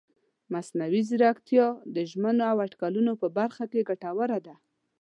[0.53, 1.65] مصنوعي ځیرکتیا
[1.95, 4.55] د ژمنو او اټکلونو په برخه کې ګټوره ده.